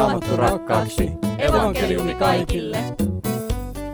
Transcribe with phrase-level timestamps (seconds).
[0.00, 1.12] Raamattu rakkaaksi.
[1.38, 2.78] Evankeliumi kaikille.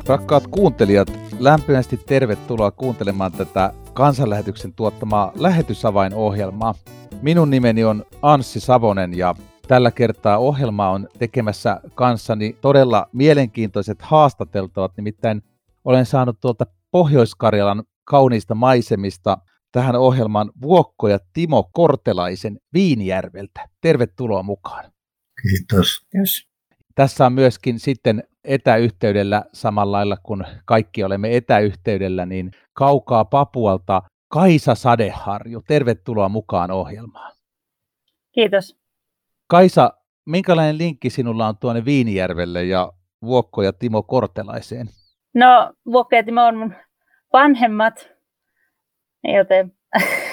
[0.06, 6.74] Rakkaat kuuntelijat, lämpimästi tervetuloa kuuntelemaan tätä kansanlähetyksen tuottamaa lähetysavainohjelmaa.
[7.22, 9.34] Minun nimeni on Anssi Savonen ja
[9.68, 15.42] tällä kertaa ohjelma on tekemässä kanssani todella mielenkiintoiset haastateltavat, nimittäin
[15.84, 19.38] olen saanut tuolta Pohjois-Karjalan kauniista maisemista
[19.72, 23.68] tähän ohjelmaan Vuokko ja Timo Kortelaisen Viinijärveltä.
[23.80, 24.95] Tervetuloa mukaan.
[25.50, 26.06] Kiitos.
[26.14, 26.48] Jos.
[26.94, 34.74] Tässä on myöskin sitten etäyhteydellä samalla lailla kuin kaikki olemme etäyhteydellä, niin kaukaa Papualta Kaisa
[34.74, 35.62] Sadeharju.
[35.68, 37.32] Tervetuloa mukaan ohjelmaan.
[38.32, 38.76] Kiitos.
[39.48, 39.92] Kaisa,
[40.26, 44.86] minkälainen linkki sinulla on tuonne Viinijärvelle ja Vuokko ja Timo Kortelaiseen?
[45.34, 46.74] No, Vuokko ja Timo on mun
[47.32, 48.08] vanhemmat,
[49.24, 49.72] joten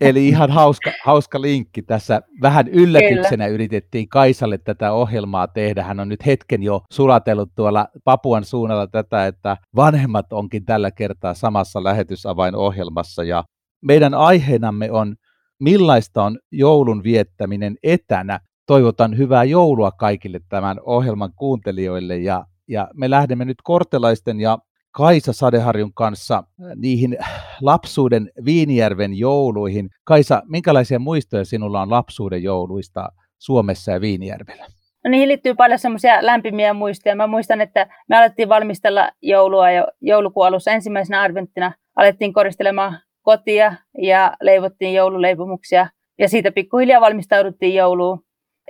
[0.00, 2.22] eli ihan hauska, hauska linkki tässä.
[2.42, 3.54] Vähän yllätyksenä Kyllä.
[3.54, 5.82] yritettiin Kaisalle tätä ohjelmaa tehdä.
[5.82, 11.34] Hän on nyt hetken jo sulatellut tuolla Papuan suunnalla tätä, että vanhemmat onkin tällä kertaa
[11.34, 13.24] samassa lähetysavainohjelmassa.
[13.24, 13.44] Ja
[13.82, 15.14] meidän aiheenamme on,
[15.60, 18.40] millaista on joulun viettäminen etänä.
[18.66, 24.58] Toivotan hyvää joulua kaikille tämän ohjelman kuuntelijoille ja, ja me lähdemme nyt kortelaisten ja
[24.96, 27.18] Kaisa Sadeharjun kanssa äh, niihin
[27.60, 29.90] lapsuuden Viinijärven jouluihin.
[30.04, 34.66] Kaisa, minkälaisia muistoja sinulla on lapsuuden jouluista Suomessa ja Viinijärvellä?
[35.04, 37.16] No niihin liittyy paljon semmoisia lämpimiä muistoja.
[37.16, 40.70] Mä muistan, että me alettiin valmistella joulua jo joulukuun alussa.
[40.70, 45.86] Ensimmäisenä adventtina alettiin koristelemaan kotia ja leivottiin joululeipomuksia.
[46.18, 48.20] Ja siitä pikkuhiljaa valmistauduttiin jouluun.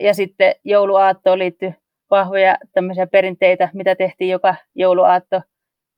[0.00, 1.72] Ja sitten jouluaattoon liittyy
[2.10, 5.40] vahvoja tämmöisiä perinteitä, mitä tehtiin joka jouluaatto–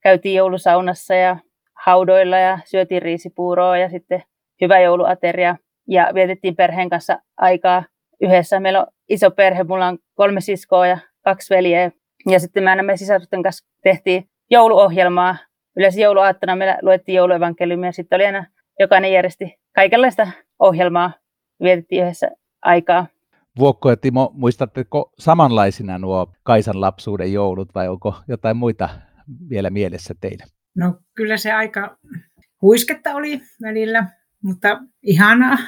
[0.06, 1.36] käytiin joulusaunassa ja
[1.84, 4.22] haudoilla ja syötiin riisipuuroa ja sitten
[4.60, 5.56] hyvä jouluateria
[5.88, 7.84] ja vietettiin perheen kanssa aikaa
[8.20, 8.60] yhdessä.
[8.60, 11.90] Meillä on iso perhe, mulla on kolme siskoa ja kaksi veljeä
[12.30, 15.36] ja sitten me aina me sisarusten kanssa tehtiin jouluohjelmaa.
[15.76, 18.44] Yleensä jouluaattona me luettiin jouluevankeliumia ja sitten oli aina
[18.80, 20.26] jokainen järjesti kaikenlaista
[20.58, 21.12] ohjelmaa.
[21.62, 22.30] Vietettiin yhdessä
[22.62, 23.06] aikaa.
[23.58, 28.88] Vuokko ja Timo, muistatteko samanlaisina nuo Kaisan lapsuuden joulut vai onko jotain muita
[29.50, 30.48] vielä mielessä teidän?
[30.76, 31.98] No kyllä se aika
[32.62, 34.06] huisketta oli välillä,
[34.42, 35.58] mutta ihanaa.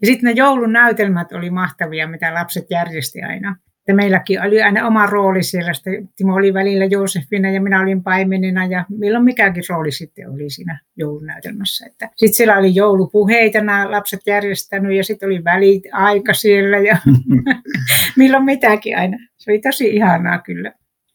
[0.00, 3.56] Ja sitten ne joulun näytelmät oli mahtavia, mitä lapset järjesti aina.
[3.88, 5.74] Ja meilläkin oli aina oma rooli siellä.
[5.74, 10.50] Sitten Timo oli välillä Joosefina ja minä olin paimenina ja milloin mikäkin rooli sitten oli
[10.50, 11.86] siinä joulunäytelmässä.
[11.86, 16.98] Sitten siellä oli joulupuheita nämä lapset järjestänyt ja sitten oli välit aika siellä ja
[18.16, 19.18] milloin mitäkin aina.
[19.36, 20.72] Se oli tosi ihanaa kyllä.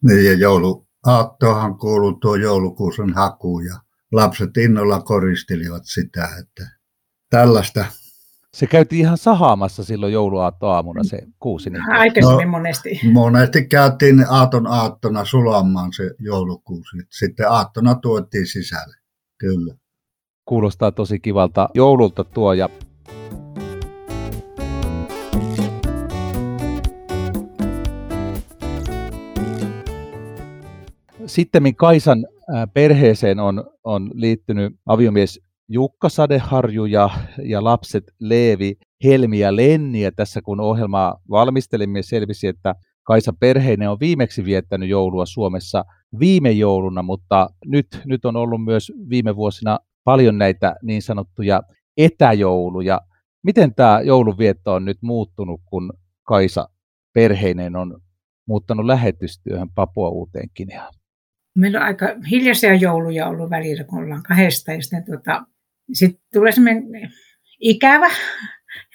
[0.07, 3.75] Niin ja joulu, aattohan kuului tuo joulukuusen haku ja
[4.11, 6.77] lapset innolla koristelivat sitä, että
[7.29, 7.85] tällaista.
[8.53, 11.69] Se käytiin ihan sahaamassa silloin jouluaattoaamuna se kuusi.
[11.69, 12.99] Niin Aikaisemmin no, monesti.
[13.11, 16.97] Monesti käytiin aaton aattona sulamaan se joulukuusi.
[17.19, 18.95] Sitten aattona tuotiin sisälle,
[19.37, 19.75] kyllä.
[20.45, 22.69] Kuulostaa tosi kivalta joululta tuo ja
[31.27, 32.25] Sitten Kaisan
[32.73, 35.39] perheeseen on, on liittynyt aviomies
[35.69, 37.09] Jukka Sadeharju ja,
[37.43, 40.01] ja lapset Leevi, Helmi ja Lenni.
[40.01, 45.85] Ja tässä kun ohjelmaa valmistelimme, selvisi, että Kaisa perheinen on viimeksi viettänyt joulua Suomessa
[46.19, 51.63] viime jouluna, mutta nyt, nyt on ollut myös viime vuosina paljon näitä niin sanottuja
[51.97, 53.01] etäjouluja.
[53.43, 56.69] Miten tämä joulunvietto on nyt muuttunut, kun Kaisa
[57.13, 58.01] perheinen on
[58.47, 60.96] muuttanut lähetystyöhön Papua Uuteen Kineaan?
[61.57, 64.71] Meillä on aika hiljaisia jouluja ollut välillä, kun ollaan kahdesta.
[64.71, 65.45] Ja sitten tuota,
[65.93, 66.83] sit tulee semmoinen
[67.59, 68.07] ikävä,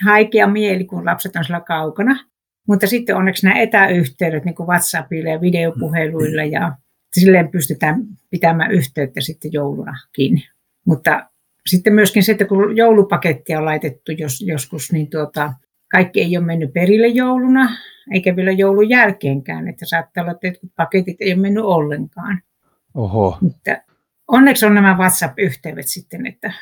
[0.04, 2.24] haikea mieli, kun lapset on siellä kaukana.
[2.68, 6.76] Mutta sitten onneksi nämä etäyhteydet niin kuin WhatsAppilla ja videopuheluilla ja
[7.12, 10.42] silleen pystytään pitämään yhteyttä sitten joulunakin.
[10.86, 11.30] Mutta
[11.66, 15.52] sitten myöskin se, että kun joulupakettia on laitettu jos, joskus, niin tuota,
[15.92, 17.68] kaikki ei ole mennyt perille jouluna,
[18.12, 19.68] eikä vielä joulun jälkeenkään.
[19.68, 22.42] Että saattaa olla, että paketit ei ole mennyt ollenkaan.
[22.94, 23.38] Oho.
[23.40, 23.70] Mutta
[24.28, 26.52] onneksi on nämä WhatsApp-yhteydet sitten, että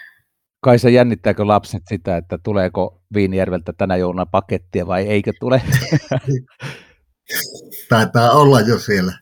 [0.62, 5.62] Kaisa, jännittääkö lapset sitä, että tuleeko Viinijärveltä tänä jouluna pakettia vai eikö tule?
[7.88, 9.12] Taitaa olla jo siellä.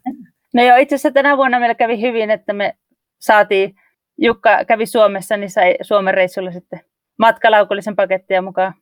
[0.55, 2.75] No joo, itse asiassa tänä vuonna meillä kävi hyvin, että me
[3.21, 3.75] saatiin,
[4.21, 6.81] Jukka kävi Suomessa, niin sai Suomen reissulla sitten
[7.19, 8.75] matkalaukullisen pakettia mukaan.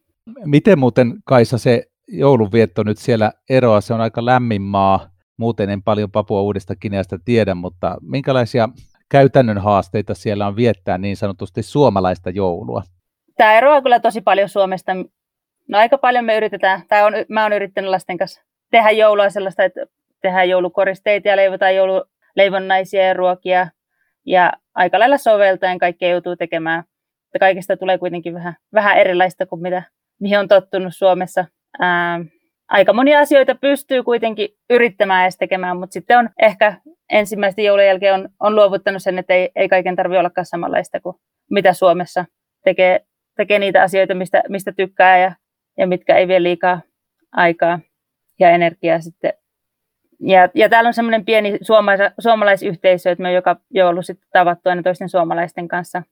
[0.44, 3.80] Miten muuten Kaisa se joulunvietto nyt siellä eroa?
[3.80, 5.10] Se on aika lämmin maa.
[5.36, 8.68] Muuten en paljon Papua Uudesta Kineasta tiedä, mutta minkälaisia
[9.08, 12.82] käytännön haasteita siellä on viettää niin sanotusti suomalaista joulua?
[13.36, 14.92] Tämä eroaa kyllä tosi paljon Suomesta.
[15.68, 19.64] No aika paljon me yritetään, tai on, mä oon yrittänyt lasten kanssa tehdä joulua sellaista,
[19.64, 19.86] että
[20.22, 23.68] tehdään joulukoristeita ja leivotaan joululeivonnaisia ja ruokia.
[24.26, 26.84] Ja aika lailla soveltaen kaikkea joutuu tekemään.
[27.26, 29.82] Että kaikista tulee kuitenkin vähän, vähän erilaista kuin mitä,
[30.20, 31.44] mihin on tottunut Suomessa.
[31.80, 32.20] Ää,
[32.68, 36.74] aika monia asioita pystyy kuitenkin yrittämään edes tekemään, mutta sitten on ehkä
[37.10, 41.16] ensimmäisten joulun jälkeen on, on luovuttanut sen, että ei, ei kaiken tarvitse ollakaan samanlaista kuin
[41.50, 42.24] mitä Suomessa
[42.64, 43.00] tekee,
[43.36, 45.32] tekee niitä asioita, mistä, mistä tykkää ja,
[45.78, 46.80] ja mitkä ei vie liikaa
[47.32, 47.78] aikaa
[48.40, 49.32] ja energiaa sitten.
[50.20, 54.68] Ja, ja täällä on semmoinen pieni suomalais, suomalaisyhteisö, että me on joka joulu sitten tavattu
[54.68, 56.02] aina toisten suomalaisten kanssa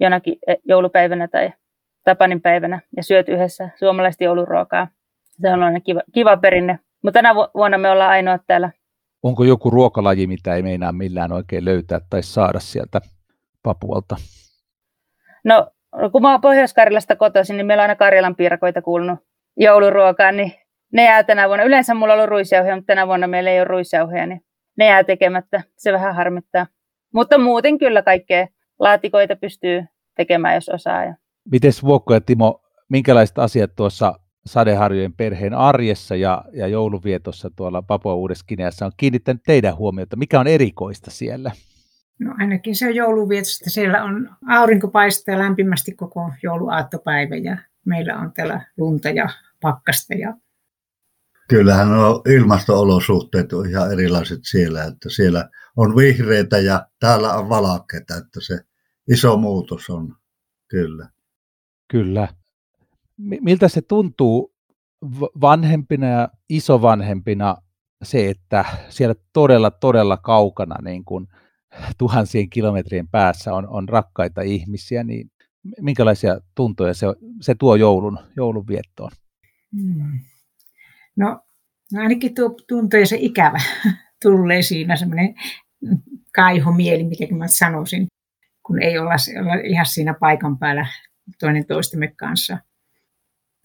[0.00, 1.52] jonakin eh, joulupäivänä tai
[2.04, 4.88] Tapanin päivänä ja syöt yhdessä suomalaista jouluruokaa.
[5.40, 6.78] Se on aina kiva, kiva perinne.
[7.02, 8.70] Mutta tänä vuonna me ollaan ainoa täällä.
[9.22, 13.00] Onko joku ruokalaji, mitä ei meinaa millään oikein löytää tai saada sieltä
[13.62, 14.16] Papualta?
[15.44, 15.70] No,
[16.12, 19.18] kun mä oon Pohjois-Karjalasta kotoisin, niin meillä on aina Karjalan piirakoita kuulunut
[19.56, 20.52] jouluruokaan, niin
[20.92, 21.64] ne jää tänä vuonna.
[21.64, 24.40] Yleensä mulla on ollut ruisjauhoja, mutta tänä vuonna meillä ei ole ruisjauhoja, niin
[24.78, 25.62] ne jää tekemättä.
[25.76, 26.66] Se vähän harmittaa.
[27.14, 28.46] Mutta muuten kyllä kaikkea
[28.78, 29.84] laatikoita pystyy
[30.16, 31.14] tekemään, jos osaa.
[31.50, 34.14] Miten Vuokko ja Timo, minkälaiset asiat tuossa
[34.46, 38.44] Sadeharjojen perheen arjessa ja, ja jouluvietossa tuolla Papua Uudessa
[38.86, 40.16] on kiinnittänyt teidän huomiota?
[40.16, 41.50] Mikä on erikoista siellä?
[42.20, 43.70] No ainakin se on jouluvietosta.
[43.70, 47.56] Siellä on aurinko paistaa lämpimästi koko jouluaattopäivä ja
[47.86, 49.28] meillä on täällä lunta ja
[49.60, 50.14] pakkasta.
[50.14, 50.34] Ja...
[51.48, 58.16] Kyllähän on ilmasto-olosuhteet on ihan erilaiset siellä, että siellä on vihreitä ja täällä on valakkeita,
[58.16, 58.58] että se
[59.10, 60.16] iso muutos on
[60.68, 61.08] kyllä.
[61.90, 62.28] Kyllä.
[63.40, 64.54] Miltä se tuntuu
[65.40, 67.56] vanhempina ja isovanhempina
[68.02, 71.28] se, että siellä todella, todella kaukana niin kuin
[71.98, 75.30] tuhansien kilometrien päässä on, on rakkaita ihmisiä, niin
[75.80, 77.06] minkälaisia tuntoja se,
[77.40, 79.10] se tuo joulun, joulun viettoon?
[79.80, 80.20] Hmm.
[81.16, 81.40] No
[81.96, 83.60] ainakin tuo tuntoja se ikävä
[84.22, 85.34] tulee siinä, semmoinen
[86.34, 88.06] kaihomieli, mikä mä sanoisin,
[88.66, 90.86] kun ei olla, olla ihan siinä paikan päällä
[91.40, 92.58] toinen toistemme kanssa.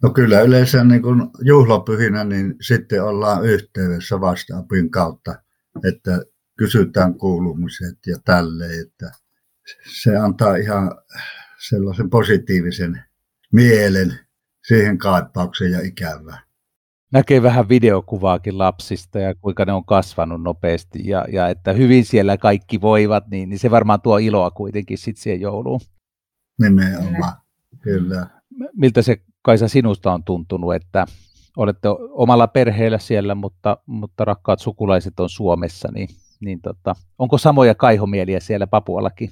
[0.03, 5.35] No kyllä yleensä niin kuin juhlapyhinä, niin sitten ollaan yhteydessä vastaapin kautta,
[5.89, 6.21] että
[6.57, 9.11] kysytään kuulumiset ja tälleen, että
[10.01, 10.91] se antaa ihan
[11.69, 13.03] sellaisen positiivisen
[13.53, 14.19] mielen
[14.67, 16.39] siihen kaipaukseen ja ikävään.
[17.13, 22.37] Näkee vähän videokuvaakin lapsista ja kuinka ne on kasvanut nopeasti ja, ja että hyvin siellä
[22.37, 25.79] kaikki voivat, niin, niin se varmaan tuo iloa kuitenkin sitten siihen jouluun.
[26.61, 27.33] Nimenomaan,
[27.81, 28.27] kyllä.
[28.75, 29.17] Miltä se
[29.47, 31.05] Kaisa sinusta on tuntunut, että
[31.57, 36.07] olette omalla perheellä siellä, mutta, mutta rakkaat sukulaiset on Suomessa, niin
[36.39, 39.29] niin tota, onko samoja kaihomieliä siellä Papuallakin?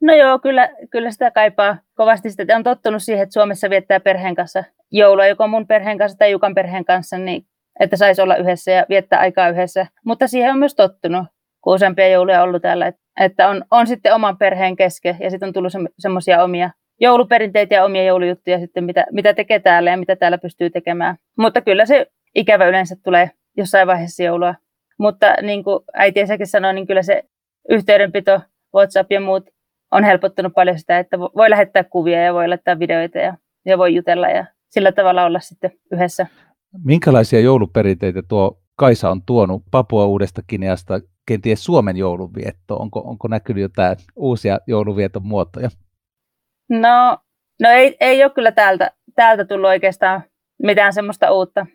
[0.00, 2.30] No joo, kyllä, kyllä sitä kaipaa kovasti.
[2.30, 6.30] Sitä on tottunut siihen, että Suomessa viettää perheen kanssa joulua, joko mun perheen kanssa tai
[6.30, 7.46] Jukan perheen kanssa, niin
[7.80, 9.86] että saisi olla yhdessä ja viettää aikaa yhdessä.
[10.04, 11.26] Mutta siihen on myös tottunut,
[11.60, 15.46] kun useampia jouluja on ollut täällä, että on, on sitten oman perheen kesken ja sitten
[15.46, 16.70] on tullut semmoisia omia
[17.02, 21.16] jouluperinteitä ja omia joulujuttuja sitten, mitä, mitä tekee täällä ja mitä täällä pystyy tekemään.
[21.38, 24.54] Mutta kyllä se ikävä yleensä tulee jossain vaiheessa joulua
[25.02, 27.22] mutta niin kuin äiti Esäkin sanoi, niin kyllä se
[27.68, 28.40] yhteydenpito,
[28.74, 29.50] WhatsApp ja muut
[29.90, 33.94] on helpottanut paljon sitä, että voi lähettää kuvia ja voi laittaa videoita ja, ja voi
[33.94, 36.26] jutella ja sillä tavalla olla sitten yhdessä.
[36.84, 42.80] Minkälaisia jouluperinteitä tuo Kaisa on tuonut Papua Uudesta Kineasta kenties Suomen joulunviettoon?
[42.80, 45.68] Onko, onko näkynyt jotain uusia jouluvieton muotoja?
[46.80, 47.18] No,
[47.60, 50.22] no ei, ei ole kyllä täältä, täältä tullut oikeastaan
[50.62, 51.66] mitään semmoista uutta.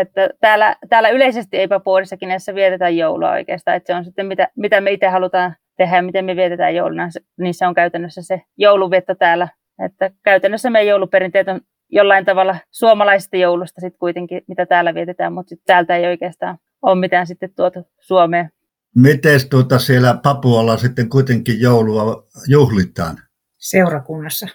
[0.00, 4.48] Että täällä, täällä yleisesti ei Papuodissakin näissä vietetään joulua oikeastaan, että se on sitten mitä,
[4.56, 7.08] mitä me itse halutaan tehdä ja miten me vietetään jouluna,
[7.40, 9.48] niin se on käytännössä se jouluvietto täällä.
[9.84, 11.60] Että käytännössä meidän jouluperinteet on
[11.90, 17.00] jollain tavalla suomalaisesta joulusta sitten kuitenkin, mitä täällä vietetään, mutta sitten täältä ei oikeastaan ole
[17.00, 18.50] mitään sitten tuotu Suomeen.
[18.94, 23.16] Miten tuota siellä Papualla sitten kuitenkin joulua juhlitaan?
[23.64, 24.46] Seurakunnassa.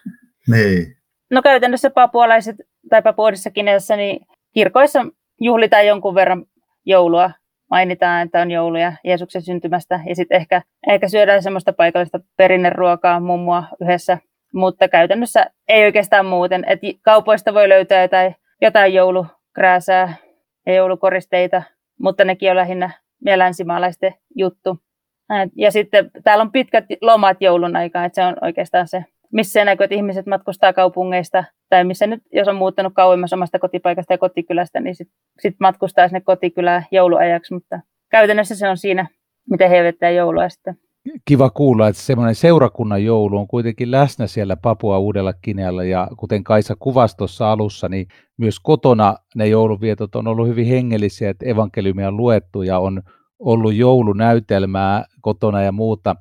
[0.48, 0.96] Niin.
[1.32, 2.56] No käytännössä papualaiset
[2.90, 3.66] tai papuodissakin
[3.98, 5.06] niin kirkoissa
[5.42, 6.46] juhlitaan jonkun verran
[6.86, 7.32] joulua,
[7.72, 13.64] mainitaan, että on jouluja Jeesuksen syntymästä ja sitten ehkä, ehkä syödään semmoista paikallista perinneruokaa mummua
[13.82, 14.18] yhdessä,
[14.54, 16.64] mutta käytännössä ei oikeastaan muuten.
[16.68, 20.14] Et kaupoista voi löytää jotain, jotain joulukrääsää
[20.66, 21.64] ja joulukoristeita,
[22.00, 22.92] mutta nekin on lähinnä
[23.36, 24.80] länsimaalaisten juttu.
[25.56, 29.84] Ja sitten täällä on pitkät lomat joulun aikaan, että se on oikeastaan se missä näkyy,
[29.84, 34.80] että ihmiset matkustaa kaupungeista, tai missä nyt, jos on muuttanut kauemmas omasta kotipaikasta ja kotikylästä,
[34.80, 37.80] niin sitten sit matkustaa sinne kotikylään jouluajaksi, mutta
[38.12, 39.08] käytännössä se on siinä,
[39.50, 40.78] miten he viettää joulua sitten.
[41.26, 46.44] kiva kuulla, että semmoinen seurakunnan joulu on kuitenkin läsnä siellä Papua Uudella Kinealla ja kuten
[46.44, 48.08] Kaisa kuvasi tuossa alussa, niin
[48.38, 53.02] myös kotona ne jouluvietot on ollut hyvin hengellisiä, että evankeliumia on luettu ja on
[53.40, 56.16] ollut joulunäytelmää kotona ja muuta.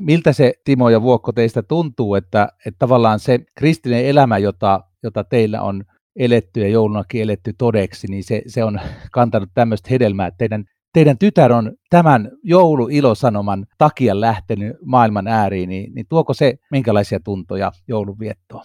[0.00, 5.24] Miltä se Timo ja Vuokko teistä tuntuu, että, että tavallaan se kristillinen elämä, jota, jota
[5.24, 5.84] teillä on
[6.16, 8.80] eletty ja joulunakin eletty todeksi, niin se, se on
[9.12, 15.94] kantanut tämmöistä hedelmää, että teidän teidän tytär on tämän jouluilosanoman takia lähtenyt maailman ääriin, niin,
[15.94, 18.64] niin tuoko se minkälaisia tuntoja joulunviettoon?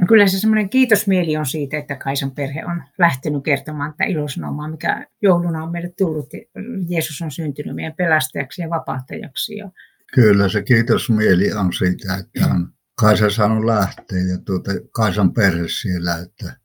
[0.00, 4.68] No kyllä se semmoinen kiitosmieli on siitä, että Kaisan perhe on lähtenyt kertomaan tätä ilosanomaa,
[4.68, 6.28] mikä jouluna on meille tullut.
[6.88, 9.56] Jeesus on syntynyt meidän pelastajaksi ja vapahtajaksi.
[9.56, 9.70] Ja...
[10.14, 12.68] Kyllä se kiitosmieli on siitä, että on
[13.00, 16.56] Kaisa saanut lähteä ja tuota, Kaisan perhe siellä, että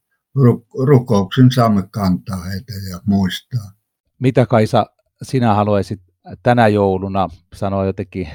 [0.88, 3.72] rukouksin saamme kantaa heitä ja muistaa.
[4.20, 4.86] Mitä Kaisa
[5.24, 6.02] sinä haluaisit
[6.44, 8.28] tänä jouluna sanoa jotenkin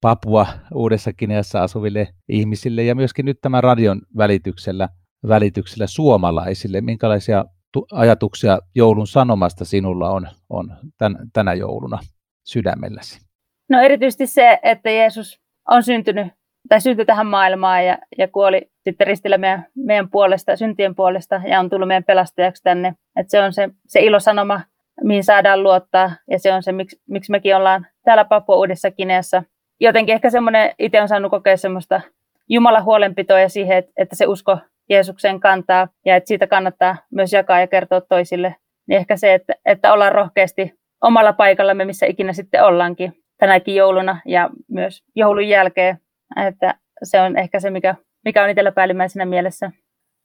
[0.00, 4.88] Papua Uudessa Kineassa asuville ihmisille ja myöskin nyt tämän radion välityksellä,
[5.28, 6.80] välityksellä suomalaisille?
[6.80, 7.44] Minkälaisia
[7.92, 11.98] ajatuksia joulun sanomasta sinulla on, on tän, tänä jouluna
[12.44, 13.20] sydämelläsi?
[13.68, 16.26] No erityisesti se, että Jeesus on syntynyt
[16.68, 21.60] tai syntyi tähän maailmaan ja, ja kuoli sitten ristillä meidän, meidän puolesta, syntien puolesta ja
[21.60, 22.94] on tullut meidän pelastajaksi tänne.
[23.16, 24.60] Että se on se, se ilosanoma,
[25.04, 29.42] mihin saadaan luottaa, ja se on se, miksi, miksi mekin ollaan täällä Papua Uudessa Kineassa.
[29.80, 32.00] Jotenkin ehkä semmoinen, itse on saanut kokea semmoista
[32.48, 34.58] Jumalan huolenpitoa ja siihen, että, että se usko
[34.90, 38.56] Jeesukseen kantaa, ja että siitä kannattaa myös jakaa ja kertoa toisille.
[38.88, 44.20] Niin ehkä se, että, että ollaan rohkeasti omalla paikallamme, missä ikinä sitten ollaankin tänäkin jouluna
[44.26, 45.98] ja myös joulun jälkeen.
[46.46, 47.94] Että se on ehkä se, mikä,
[48.24, 49.70] mikä on itsellä päällimmäisenä mielessä.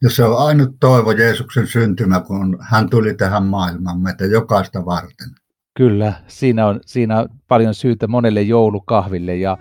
[0.03, 5.29] Ja se on ainut toivo Jeesuksen syntymä, kun hän tuli tähän maailmaan meitä jokaista varten.
[5.77, 9.57] Kyllä, siinä on, siinä on paljon syytä monelle joulukahville ja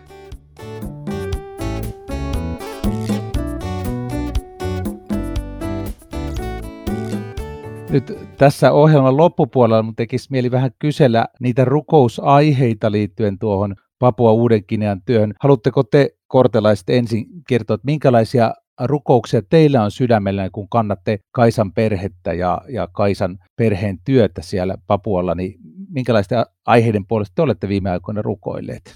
[7.91, 15.03] nyt tässä ohjelman loppupuolella mun tekisi mieli vähän kysellä niitä rukousaiheita liittyen tuohon Papua Uudenkinean
[15.07, 15.35] työhön.
[15.41, 22.33] Haluatteko te kortelaiset ensin kertoa, että minkälaisia rukouksia teillä on sydämellä, kun kannatte Kaisan perhettä
[22.33, 25.55] ja, ja Kaisan perheen työtä siellä Papualla, niin
[25.95, 28.95] minkälaisten aiheiden puolesta te olette viime aikoina rukoilleet?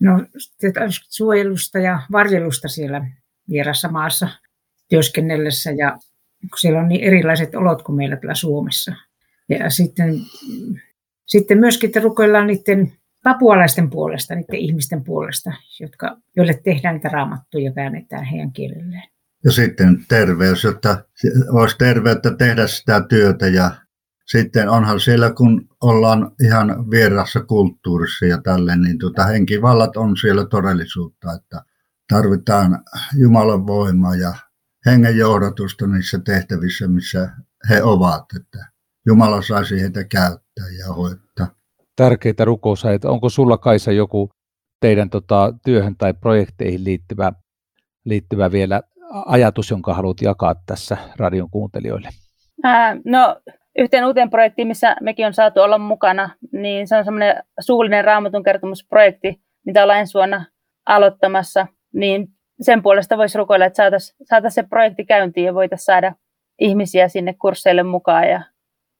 [0.00, 0.26] No
[1.08, 3.10] suojelusta ja varjelusta siellä
[3.50, 4.28] vierassa maassa
[4.88, 5.98] työskennellessä ja
[6.60, 8.92] siellä on niin erilaiset olot kuin meillä täällä Suomessa.
[9.48, 10.14] Ja sitten,
[11.26, 12.92] sitten myöskin, että rukoillaan niiden
[13.24, 19.08] papualaisten puolesta, niiden ihmisten puolesta, jotka, joille tehdään niitä raamattuja ja väännetään heidän kielelleen.
[19.44, 21.04] Ja sitten terveys, jotta
[21.50, 23.70] olisi terveyttä tehdä sitä työtä ja
[24.32, 30.46] sitten onhan siellä, kun ollaan ihan vierassa kulttuurissa ja tälle, niin tuota, henkivallat on siellä
[30.46, 31.62] todellisuutta, että
[32.08, 32.78] tarvitaan
[33.16, 34.34] Jumalan voimaa ja
[34.86, 37.30] hengen johdatusta niissä tehtävissä, missä
[37.70, 38.58] he ovat, että
[39.06, 41.28] Jumala saisi heitä käyttää ja hoitaa
[41.98, 43.04] tärkeitä rukousajat.
[43.04, 44.30] Onko sulla Kaisa joku
[44.80, 47.32] teidän tota, työhön tai projekteihin liittyvä,
[48.04, 48.82] liittyvä vielä
[49.26, 52.08] ajatus, jonka haluat jakaa tässä radion kuuntelijoille?
[52.64, 53.40] Ää, no
[53.78, 58.42] yhteen uuteen projektiin, missä mekin on saatu olla mukana, niin se on semmoinen suullinen raamatun
[58.42, 60.44] kertomusprojekti, mitä ollaan ensi vuonna
[60.86, 62.28] aloittamassa, niin
[62.60, 66.14] sen puolesta voisi rukoilla, että saataisiin saatais se projekti käyntiin ja voitaisiin saada
[66.58, 68.42] ihmisiä sinne kursseille mukaan ja,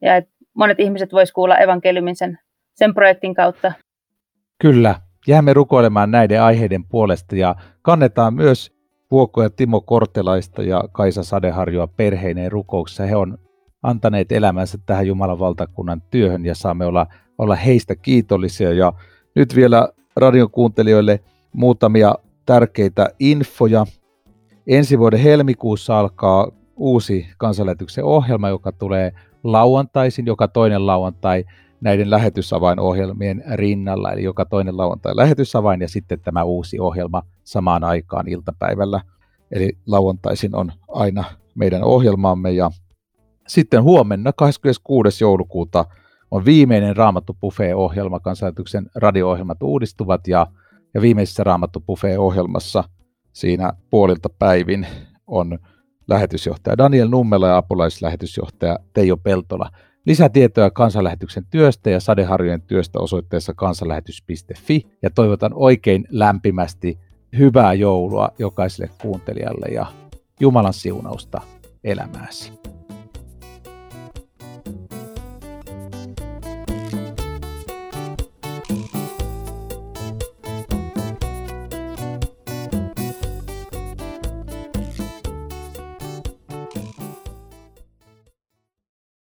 [0.02, 2.38] ja että monet ihmiset voisivat kuulla evankeliumin sen
[2.75, 3.73] sen projektin kautta.
[4.61, 4.94] Kyllä,
[5.28, 8.78] jäämme rukoilemaan näiden aiheiden puolesta ja kannetaan myös
[9.11, 13.06] Vuokko ja Timo Kortelaista ja Kaisa Sadeharjoa perheineen rukouksessa.
[13.06, 13.38] He on
[13.82, 17.06] antaneet elämänsä tähän Jumalan valtakunnan työhön ja saamme olla,
[17.38, 18.73] olla heistä kiitollisia.
[18.73, 18.92] Ja
[19.35, 21.20] nyt vielä radion kuuntelijoille
[21.52, 22.14] muutamia
[22.47, 23.87] tärkeitä infoja.
[24.66, 29.12] Ensi vuoden helmikuussa alkaa uusi kansanlähetyksen ohjelma, joka tulee
[29.44, 31.44] lauantaisin, joka toinen lauantai
[31.80, 38.28] näiden lähetysavainohjelmien rinnalla, eli joka toinen lauantai lähetysavain ja sitten tämä uusi ohjelma samaan aikaan
[38.28, 39.00] iltapäivällä.
[39.52, 42.70] Eli lauantaisin on aina meidän ohjelmamme ja
[43.48, 45.24] sitten huomenna 26.
[45.24, 45.84] joulukuuta
[46.30, 50.46] on viimeinen Raamattu Buffet-ohjelma, kansanlähetyksen radio-ohjelmat uudistuvat ja,
[50.94, 52.84] ja viimeisessä Raamattu Buffet-ohjelmassa
[53.32, 54.86] siinä puolilta päivin
[55.26, 55.58] on
[56.08, 59.70] lähetysjohtaja Daniel Nummela ja apulaislähetysjohtaja Teijo Peltola–
[60.08, 66.98] Lisätietoja kansanlähetyksen työstä ja sadeharjojen työstä osoitteessa kansanlähetys.fi ja toivotan oikein lämpimästi
[67.38, 69.86] hyvää joulua jokaiselle kuuntelijalle ja
[70.40, 71.40] Jumalan siunausta
[71.84, 72.52] elämääsi.